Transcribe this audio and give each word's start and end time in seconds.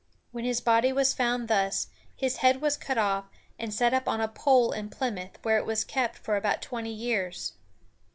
When 0.31 0.45
his 0.45 0.61
body 0.61 0.91
was 0.91 1.13
found 1.13 1.47
thus, 1.47 1.85
his 2.15 2.37
head 2.37 2.59
was 2.59 2.75
cut 2.75 2.97
off, 2.97 3.25
and 3.59 3.71
set 3.71 3.93
up 3.93 4.07
on 4.07 4.19
a 4.19 4.27
pole 4.27 4.71
in 4.71 4.89
Plymouth, 4.89 5.37
where 5.43 5.59
it 5.59 5.65
was 5.67 5.83
kept 5.83 6.17
for 6.17 6.35
about 6.35 6.63
twenty 6.63 6.89
years. 6.91 7.53